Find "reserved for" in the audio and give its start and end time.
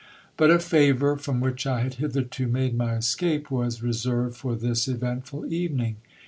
3.83-4.55